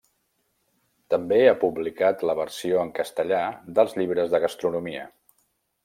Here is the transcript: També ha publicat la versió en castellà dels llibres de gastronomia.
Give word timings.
També 1.13 1.37
ha 1.49 1.53
publicat 1.65 2.25
la 2.29 2.37
versió 2.41 2.81
en 2.87 2.91
castellà 3.01 3.43
dels 3.79 3.97
llibres 4.01 4.33
de 4.35 4.45
gastronomia. 4.49 5.07